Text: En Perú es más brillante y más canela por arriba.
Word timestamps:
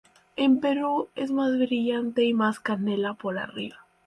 En 0.35 0.59
Perú 0.61 1.09
es 1.13 1.29
más 1.29 1.55
brillante 1.59 2.23
y 2.23 2.33
más 2.33 2.59
canela 2.59 3.13
por 3.13 3.37
arriba. 3.37 3.85